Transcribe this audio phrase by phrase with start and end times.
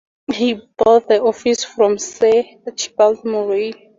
[0.33, 3.71] He bought the office from Sir Archibald Murray.